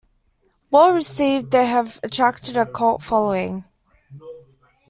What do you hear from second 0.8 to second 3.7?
received, they have attracted a cult following.